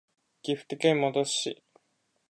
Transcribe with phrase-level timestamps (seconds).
[0.41, 1.63] 岐阜県本巣市